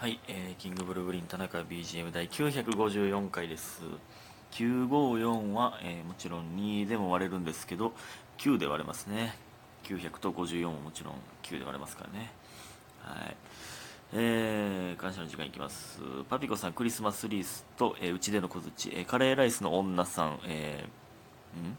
[0.00, 3.82] はい、えーキングブルーグリーン田中 BGM 第954回です。
[4.52, 7.92] 954は、えーもちろん2でも割れるんですけど
[8.38, 9.34] 9で割れますね。
[9.82, 12.30] 900と54ももちろん9で割れますからね。
[13.00, 13.36] はい。
[14.12, 15.98] えー感謝の時間いきます。
[16.30, 21.76] パピコさんクリスマスリースと、えーうちでの小槌、えーカレーライスの女さん、えーん？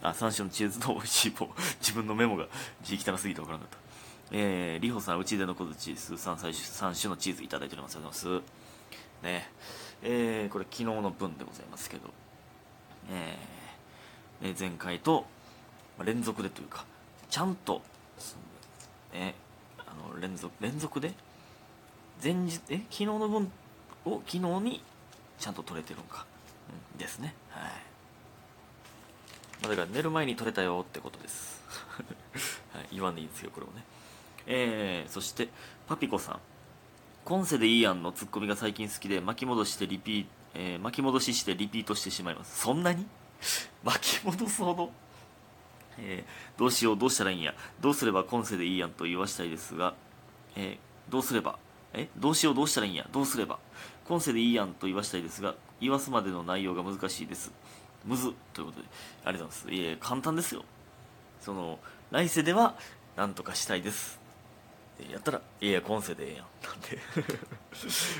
[0.00, 1.46] あ三種のチーズの美味しい棒。
[1.78, 2.46] 自分のメモが
[2.82, 3.89] 字汚すぎて分からなかった。
[4.32, 7.96] えー、リホさん、うちでの小槌、スーさん、最初3種のチーズいただいております。
[7.96, 9.24] ありがとうございます。
[9.24, 9.50] ね。
[10.02, 12.10] えー、これ昨日の分でございますけど、
[13.10, 15.26] えー、ね、前回と
[16.00, 16.86] まあ連続でというか、
[17.28, 17.82] ちゃんと、
[19.12, 19.34] ね、
[19.78, 21.12] あの、連続、連続で、
[22.22, 23.52] 前日、え、昨日の分
[24.06, 24.82] を昨日に
[25.38, 26.24] ちゃんと取れてるのか、
[26.94, 27.34] うん、ですね。
[27.50, 27.72] はい。
[29.62, 31.62] まあ、だから寝る前に取れたよってことです。
[32.72, 33.84] はい、言わんでいいんですよ、これもね。
[34.46, 35.48] えー、そして
[35.86, 36.38] パピコさん。
[37.24, 42.60] 今世でいいやんのツッコミが最近好きで巻き戻してリピート、えー巻き戻ししてリピートしてしまいます。
[42.60, 43.06] そんなに？
[43.84, 44.90] 巻き戻すほど、
[45.98, 47.54] えーどうしようどうしたらいいんや？
[47.80, 49.94] どうすれば今世でいいやんと言わしたいですが、
[50.56, 51.58] えーどうすれば？
[51.92, 52.08] え？
[52.16, 53.06] どうしようどうしたらいいんや？
[53.12, 53.58] どうすれば？
[54.08, 55.54] 今世でいいやんと言わしたいですが？
[55.80, 57.52] 言わすまでの内容が難しいです。
[58.04, 58.32] むず。
[58.54, 58.86] ということで
[59.24, 59.74] ありがとうございます。
[59.74, 60.64] いえ簡単ですよ。
[61.40, 61.78] その
[62.10, 62.74] 来世では
[63.16, 64.19] 何とかしたいです。
[65.10, 66.46] やったらいや今世でええやん。
[66.62, 66.98] なんで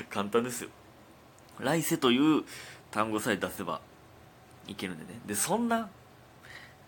[0.09, 0.69] 簡単ですよ。
[1.59, 2.43] 来世という
[2.89, 3.81] 単語さえ出せば
[4.67, 5.19] いけるんでね。
[5.25, 5.89] でそんな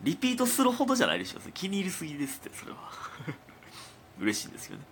[0.02, 1.40] リピートするほどじゃないでしょ。
[1.54, 2.78] 気に入りすぎですってそれは。
[4.20, 4.84] 嬉しいんですよね。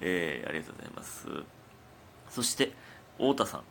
[0.00, 1.26] えー、ありがとうございます。
[2.30, 2.72] そして
[3.16, 3.64] 太田さん。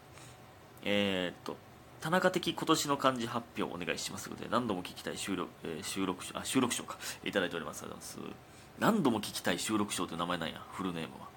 [0.83, 1.57] えー、っと
[2.01, 6.97] 田中的今年の漢字発表お願いしますので何度も聞きたい収録,、えー収録賞あ収録賞か。
[7.23, 7.83] いただいております。
[7.83, 8.54] ありがとうございます。
[8.79, 10.61] 何度も聞きたい収録賞という名前なんや？
[10.71, 11.27] フルネームは。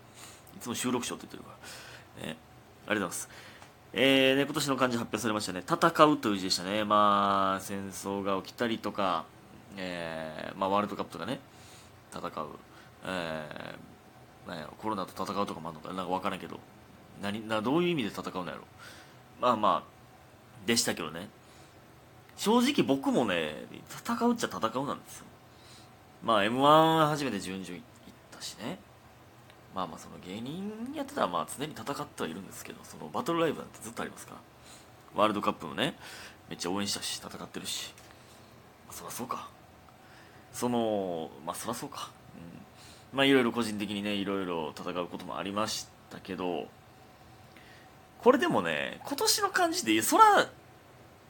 [0.57, 1.51] いつも収録賞って言ってるか
[2.21, 3.29] ら、ね、ありがとうございます。
[3.93, 5.61] えーね、今年の漢字発表されましたね。
[5.61, 6.85] 戦うという字でしたね。
[6.85, 9.25] まあ戦争が起きたりとか、
[9.77, 11.41] えーまあ、ワールドカップとかね。
[12.13, 12.47] 戦う、
[13.05, 16.03] えー、なんやコロナと戦うとかもあるのかな？
[16.03, 16.59] んか分からんけど。
[17.23, 18.65] 何などういう意味で戦うのやろ？
[19.41, 21.29] まあまあでしたけどね。
[22.37, 25.27] 正直僕もね戦うっちゃ戦うなんですよ。
[26.23, 27.83] まあ m 1初めて準々行っ
[28.31, 28.79] たしね。
[29.75, 34.41] まあまあその芸人やってたらまあ常に戦ってはいるんですけどそのバトルライブなんてずっとありますから。
[35.15, 35.95] ワールドカップもね
[36.49, 37.95] めっちゃ応援したし戦ってるし。
[38.91, 39.49] そりゃそうか。
[40.53, 42.11] そのまあそりゃそうか、
[43.13, 46.67] うん、まあいろいろ個人的にねいろいろ戦うこともありましたけど
[48.23, 50.49] これでもね今年の感じでそら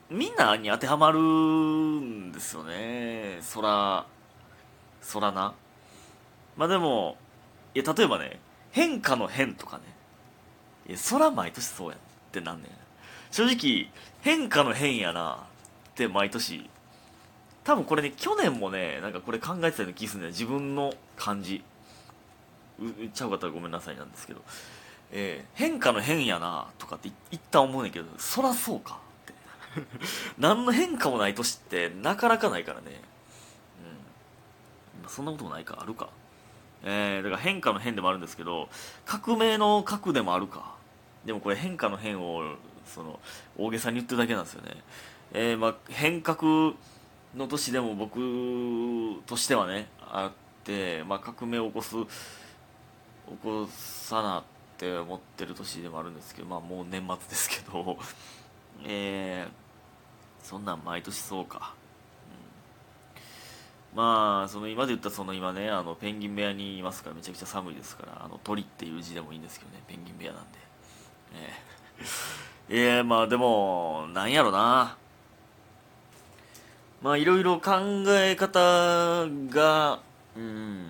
[0.08, 3.38] みんなに当てはまるんですよね。
[3.42, 4.06] そら
[5.08, 5.54] そらな。
[6.58, 7.16] まあでも
[7.74, 8.38] いや例えばね
[8.72, 9.84] 変化の変とかね。
[10.86, 12.70] いやそら毎年そうやんってなんねん。
[13.30, 15.46] 正直変化の変やな
[15.92, 16.68] って毎年。
[17.64, 20.32] 多分これね去年もねなんかこれ考えてたような気するんだよ。
[20.32, 21.64] 自分の感じ。
[23.14, 24.42] ちゃうかったらごめんなさいなんですけど、
[25.10, 29.32] えー変化の変やなとかって一旦思うねんけどそらそうかって。
[30.38, 32.90] 何の変化もない年ってなかなかないからね。
[32.90, 33.17] うん
[35.08, 36.08] そんなこともないかあるか。
[36.84, 38.68] えー、だから変化の変でもあるんですけど
[39.04, 40.76] 革命の革でもあるか。
[41.24, 43.20] でもこれ変化の変をその
[43.56, 44.82] 大げさに言ってるだけなんですよね、
[45.32, 46.74] えーまあ、変革
[47.36, 48.18] の年でも僕
[49.26, 52.06] としてはねあって、まあ、革命を起こす起
[53.42, 54.42] こさなっ
[54.78, 57.98] て思ってる年でもあるんですけど、まあ、もう年末ですけど
[58.86, 61.74] えー、そんなん毎年そうか。
[63.94, 70.58] まあその今で言ったその今ねあのペンギン部屋にいますからめちゃくちゃ寒いですからあの鳥っていう字でもいいんですけどねペンギン部屋なんで。
[71.34, 71.52] え
[72.70, 72.94] え。
[72.96, 74.96] ええまあでもなんやろな。
[77.02, 77.70] まあいろいろ考
[78.08, 80.00] え方が
[80.36, 80.86] うん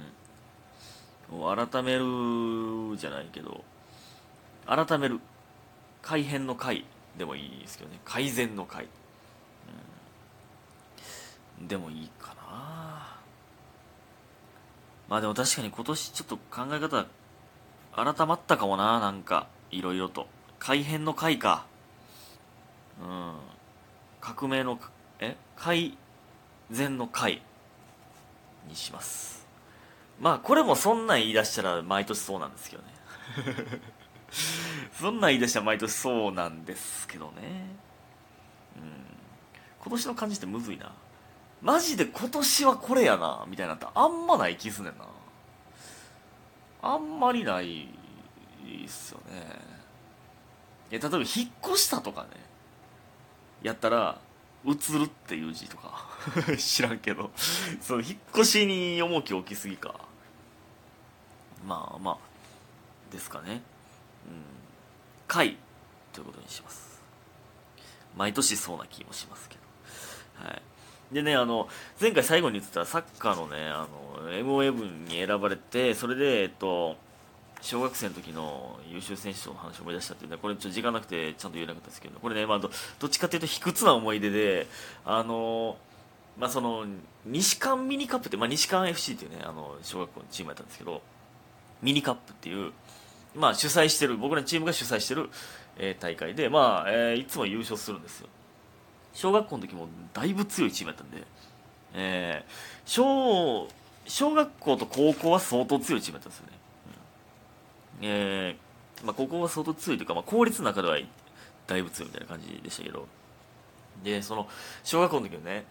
[1.31, 3.63] 改めるじゃないけど
[4.67, 5.21] 改める。
[6.03, 6.85] 改変の改
[7.19, 8.01] でもいいですけどね。
[8.05, 8.89] 改善の改。
[11.61, 12.38] でもいいかな。
[15.09, 17.07] まあでも確かに今年ちょっと考え方
[17.95, 20.27] 改まったかもななんかいろいろと。
[20.59, 21.67] 改変の改か。
[23.01, 23.35] うん。
[24.21, 24.79] 革命の
[25.21, 25.37] え？
[25.57, 25.97] 改
[26.71, 27.43] 善の改
[28.69, 29.47] にします。
[30.21, 32.89] まあこれもそんなん言い出したら毎年そうなんですけどね。
[35.01, 37.77] そんなん言い出したら毎年そうなんですけどね。
[38.77, 38.93] うん。
[39.81, 40.93] 今年の感じってむずいな。
[41.63, 45.05] マジで今年はこれやなみたいなってあんまない気すねんな。
[46.81, 47.89] あんまりない
[48.87, 49.69] っすよね。
[50.91, 51.27] え、例えば引っ
[51.65, 52.29] 越したとかね。
[53.63, 54.21] やったら
[54.65, 56.07] 移るっていう字とか。
[56.57, 57.31] 知らんけど。
[57.81, 59.95] その引っ越しに重きを置きすぎか。
[61.67, 62.19] まあまあ
[63.13, 63.55] ですかね。
[63.55, 63.61] うん。
[65.27, 65.57] 回
[66.13, 67.03] ということにします。
[68.17, 70.49] 毎年そうな気もしますけど。
[70.49, 70.63] はい。
[71.13, 71.69] でねあの
[72.01, 73.87] 前回最後に言ってたサッカーのねあ
[74.25, 74.73] の MOA
[75.09, 76.97] に選ばれてそれでえっと
[77.61, 82.71] 小学生の時の優秀選手の話を思い出したっていうねこれちょっと時間なくてちゃんと言えなかったですけどこれね、まあ、ど
[83.01, 84.67] どっちかっていうと卑屈な思い出で
[85.05, 85.77] あの
[86.39, 86.87] まあその
[87.27, 91.03] 西館ミニカップって、まあ、西館 FC っていうねあの小学校のチームやったんですけど
[91.83, 92.73] ミニカップっていう、
[93.35, 95.31] まあ、主催してる僕らのチームが主催してる、
[95.79, 98.29] えー、大会で、まあえー、いつも優勝するんですよ。
[99.13, 101.27] 小学校の時もだいぶ強いチームやったんで、
[101.95, 102.53] えー、
[102.85, 103.69] 小
[104.07, 106.59] 小学校と高校は相当強いチームやったんですよね。
[108.01, 110.97] えー、まあ、ここは相当強いというか、まあ、公立の中では
[111.67, 113.07] だいぶ強いみたいな感じでしたけど、
[114.05, 114.49] で、その、
[114.85, 115.67] 小学校の時のね、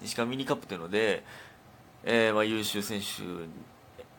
[0.00, 1.24] 西川ミニカップっていうので、
[2.04, 3.06] えー、まあ、優秀選手、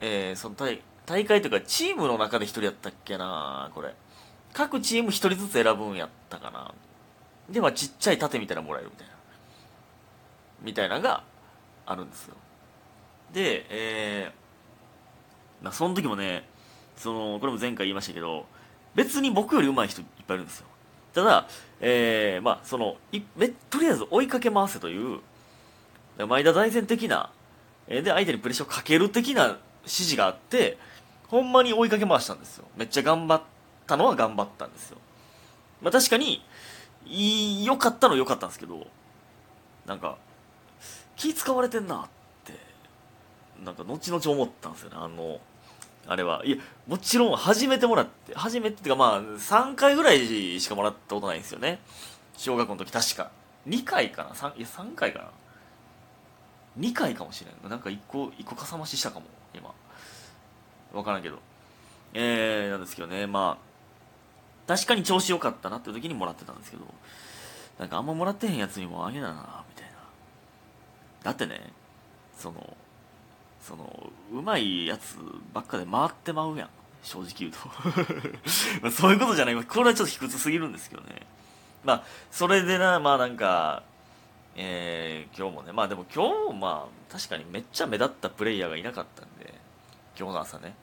[0.01, 3.93] えー、その大大会というか、チームの中で一人やったっけなこれ。
[4.53, 6.73] 各チーム一人ずつ選ぶんやったかな。
[7.49, 9.13] で、まあ、ちっちゃい盾みたいなのもらえるみたいな。
[10.61, 11.23] みたいなのが
[11.85, 12.35] あるんですよ。
[13.33, 16.47] で、えー、まあ、その時もね、
[16.97, 18.45] そのこれも前回言いましたけど
[18.93, 20.65] 別に僕より上手い人いっぱいいるんですよ
[21.13, 21.47] ただ、
[21.79, 25.19] えー、まあそのいめとりあえず追いかけ回せという
[26.17, 27.29] 前田大然的な、
[27.87, 30.77] えー、で相手にプレッシャーをかける的な指示があって
[31.27, 33.41] ほんまに追いかけ回したんですよめっちゃ頑張っ
[33.85, 34.97] たのは頑張ったんですよ
[35.81, 36.43] まあ確かに
[37.05, 38.87] 良かったの良かったんですけど
[39.85, 40.17] なんか
[41.15, 42.07] 気使われてんなっ
[42.43, 42.53] て
[43.63, 44.95] なんか後々思ったんですよね。
[44.99, 45.39] あの
[46.07, 46.45] あれは。
[46.45, 46.57] いや
[46.87, 51.79] もちろん初めてもらって初めてっていうかまあ3回ぐらいしかもらったことないんですよね。
[52.37, 53.31] 小学校の時確か。
[53.67, 55.25] 2回かな？3, いや3回かな。
[56.79, 57.69] 2回かもしれん。
[57.69, 59.25] なんか1個1個かさ増ししたかも
[59.55, 59.73] 今。
[60.91, 61.39] 分からんけど。
[62.13, 63.25] えー、なんですけどね。
[63.25, 63.74] まあ
[64.67, 66.85] 確かに調子良かったなっていう時にもらってたんですけど
[67.79, 69.97] なんかあんまもらってへんやつにもあげななみたいな。
[71.23, 71.73] だってね
[72.37, 72.75] その
[73.61, 75.17] そのうまいやつ
[75.53, 76.69] ばっかで回ってまうやん。
[77.03, 78.89] 正直言うと。
[78.91, 79.63] そういうことじゃない。
[79.63, 81.25] これはちょっと卑屈すぎるんですけどね。
[81.83, 83.83] まあそれでなまあなんか
[84.55, 85.71] えー、今日もね。
[85.71, 89.53] まあでも今日まあ確かにめっちゃ目立ったプレイヤーがいなかったんで
[90.17, 90.75] 今日の朝ね。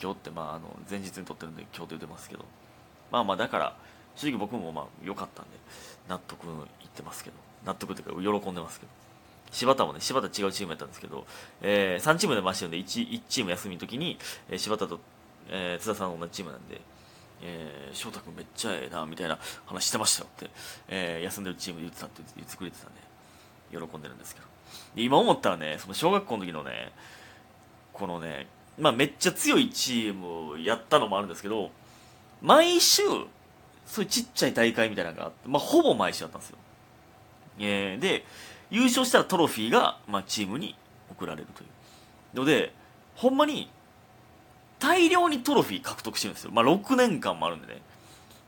[0.00, 2.44] 今日ってまああの前日に撮ってるんで今日で出ますけど。
[3.10, 3.76] まあまあだから
[4.16, 5.50] 正直僕もまあ良かったんで
[6.08, 6.44] 納得
[6.82, 8.92] いってますけど納得というか喜んでますけど
[9.50, 11.26] 柴田もね、柴田違うチームやったんですけど、
[11.60, 14.16] えー、3チームで回してるんで1、1チーム休みの時に、
[14.48, 15.00] えー、柴田と、
[15.48, 16.80] えー、津田さん同じチームなんで、
[17.42, 20.50] えー、翔太君めっちゃええな、みたいな話してましたよって、
[20.88, 23.00] えー、休んでるチームで言ってたって言ってくれてたんで、
[23.88, 24.46] 喜んでるんですけど。
[24.94, 26.92] 今思ったらね、その小学校の時のね、
[27.92, 28.46] このね、
[28.78, 31.70] まあめっちゃ強いチームやったのもあるんですけど、
[32.42, 33.02] 毎週、
[33.86, 36.58] そういうちっちゃい大会みたいなのがあって、まあほぼ毎週だったんですよ。
[37.58, 38.24] えー、で、
[38.70, 40.76] 優勝したらトロフィーが、まあ、チームに
[41.10, 41.68] 贈られるという。
[42.34, 42.72] ので
[43.16, 43.70] ほんまに
[44.78, 47.82] 大量にトロフィー獲得してるんですよ、まあ、6年間もあるんでね。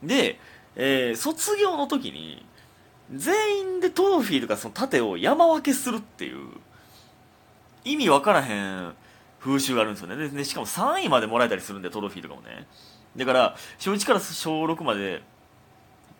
[0.01, 0.39] で、
[0.75, 2.45] えー、卒業の時に
[3.13, 6.47] 全員でトロフィーとかその盾を山分けするっていう
[7.85, 8.93] 意味わからへん
[9.39, 10.29] 風習があるんですよね。
[10.29, 12.65] でしかも3位までもらえたりするんでトロフィーとかもね。
[13.15, 15.21] だから小1から小6まで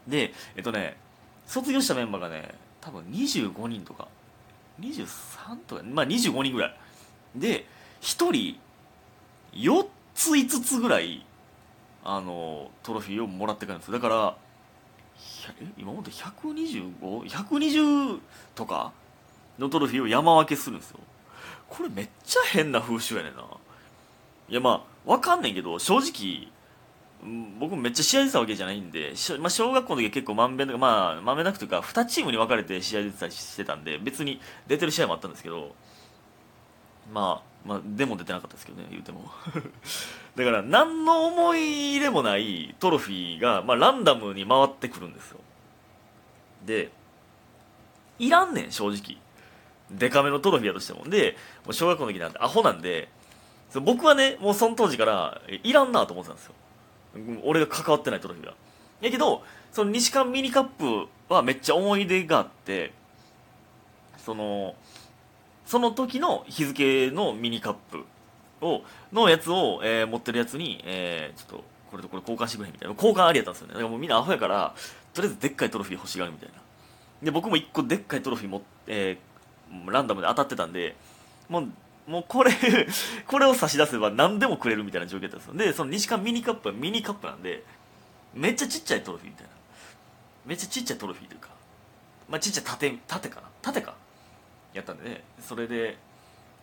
[0.07, 0.95] でえっとね
[1.47, 4.07] 卒業したメンバーがね多分25人とか
[4.79, 6.75] 23とかまあ25人ぐらい。
[7.35, 7.65] で
[8.01, 8.59] 1人
[9.53, 11.25] 4つ5つぐらい
[12.03, 14.35] あのトロフィーをもらって帰るんですだから
[15.77, 18.19] 今まで125120
[18.55, 18.91] とか
[19.57, 20.99] のトロフィーを山分けするんですよ。
[21.69, 23.43] これめっちゃ変な風習やねんな。
[24.49, 26.51] いやまあわかんねんけど正直
[27.59, 35.75] 僕めっちゃ試合出てたわけじゃないんで、まあ、小学校の時は結構まんべんなく、まあ、まんべんなくというか、2チームに分かれて試合出てたりしてたんで、別に出てる試合もあったんですけど、
[37.13, 39.31] まあ、まあ、でも出てなかったですけどね、言うても。
[40.35, 45.39] だから、何の思い入れもないトロフィーが、まあ、ランダムに回ってくるんですよ。
[46.65, 46.91] で、
[48.19, 49.17] いらんねん、正直。
[49.91, 51.05] デカめのトロフィーやとしても。
[51.05, 53.09] で、もう小学校の時なんてアホなんで、
[53.81, 56.53] 僕はね、もうその当時から、いらんなと思ってたんですよ。
[57.43, 58.53] 俺が関わってないトロフィーは。
[59.01, 62.93] やけど、その西館ミニカップはめっちゃ思い出があって、
[64.17, 64.75] その、
[65.65, 68.05] その時の日付のミニカップ
[68.61, 72.95] を、のやつを、えー、持ってるやつに、えー、ちょっと、これとこれ交換してくれみたいな。
[72.95, 73.73] 交換ありやったんですよね。
[73.73, 74.73] だからもうみんなアホやから
[75.13, 76.55] とりあえずでっかいトロフィー欲しがるみたいな。
[77.21, 79.33] で僕も1個でっかいトロフィー持って、えー
[79.87, 80.95] ランダムで当たってたんで
[81.49, 81.67] もう
[82.07, 82.51] もうこれ
[83.27, 85.53] これを差し出せば何でもくれるみたいな状況だったんですよ。
[85.53, 87.63] でその西館ミニカップはミニカップなんで
[88.33, 89.53] めっちゃちっちゃいトロフィーみたいな。
[90.45, 91.49] めっちゃちっちゃいトロフィーというか
[92.27, 93.47] まあちっちゃい縦縦かな？
[93.61, 93.95] 縦か？
[94.73, 95.23] やったんでね。
[95.39, 95.97] それで、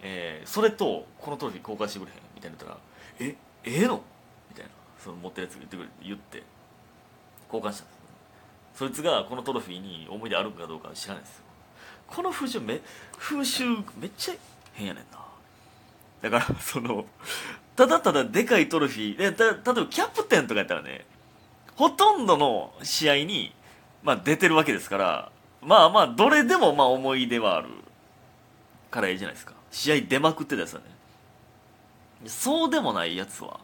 [0.02, 2.80] えーそれとこのトロフィー交換してくれへんみたいな言ったら
[3.20, 4.02] 「えええの?」
[4.50, 4.70] みたいな
[5.02, 6.42] その持ってるやつが言ってくれ言って
[7.52, 8.00] 交換したんです
[8.74, 11.44] そいつがこのトロフィーに思い出あるかどうかは知らないですよ。
[12.06, 12.80] この風習め
[13.18, 13.64] 風習
[13.96, 14.34] めっちゃ
[14.74, 15.18] 変やねんな。
[16.22, 17.06] だから その
[17.76, 21.06] ただただでかいトロフィーでた例えばキャプテンとかやったらね
[21.76, 23.54] ほとんどの試合に、
[24.02, 27.68] まあ、出てるわけですからまあまあどれでもまあ思い出はある
[28.90, 29.54] からいいじゃないですか。
[29.70, 30.86] 試合出まくってたやつはね。
[32.26, 33.60] そうでもないやつは。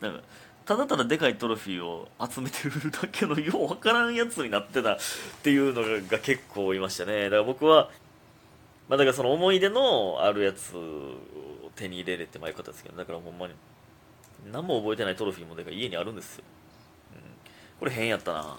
[0.00, 0.20] なんか
[0.64, 4.98] ただただでかいトロフィーを集めてるだけのようわからんやつになってたっ
[5.42, 7.24] ていうのが結構いましたね。
[7.24, 7.90] だから僕は
[8.88, 11.14] まあだからその思い出のあるやつを
[11.76, 13.54] 手に入れれてまあよかったですけどだからほんまに。
[14.52, 16.44] 何も覚えてないトロフィーもだから家にあるんですよ、
[17.12, 17.20] うん、
[17.80, 18.56] これ変やったな。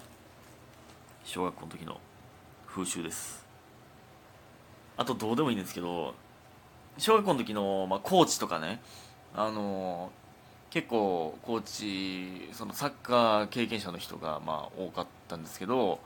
[1.23, 1.99] 小学校の時の
[2.67, 3.45] 風習です。
[4.97, 6.13] あとどうでもいいんですけど
[6.97, 8.81] 小学校の時の、まあ、コーチとかね。
[9.35, 10.11] あの
[10.69, 11.61] 結構コー
[12.49, 15.99] チそのサッカー経験者の人がまあ多かったんですけど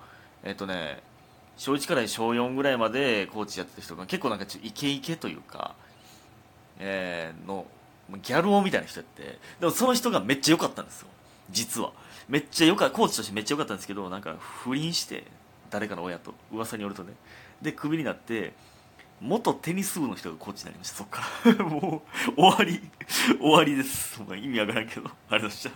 [0.44, 1.02] えっ、とね
[1.58, 5.76] 小1から小4ぐらいまでコーチやってた人が結構なんかちょイケイケというか、
[6.80, 7.66] えーの
[8.22, 11.08] ギャル男みたいな人やってでもその人がめっちゃ良かったんですよ。
[11.50, 11.92] 実は。
[12.28, 15.26] めっちゃ良かコーチとしてめっちゃ良かったんですけどなんか不倫して
[15.70, 17.14] 誰かの親と噂によるとね。
[17.62, 18.54] でクビになって
[19.22, 20.96] 元テニス部の人がコーチになりました。
[20.98, 21.54] そっから。
[21.66, 22.04] も
[22.36, 22.82] う終わり。
[23.40, 24.22] 終わりです。
[24.22, 25.10] 意味わからんけど。
[25.30, 25.70] あれでした。